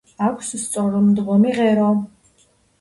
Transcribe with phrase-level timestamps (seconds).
[0.27, 1.93] აქვს სწორმდგომი ღერო.